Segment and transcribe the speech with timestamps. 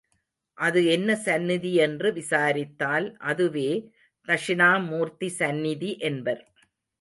[0.57, 3.67] அது என்ன சந்நிதி என்று விசாரித்தால் அதுவே
[4.27, 6.43] தக்ஷிணாமூர்த்தி சந்நிதி என்பர்.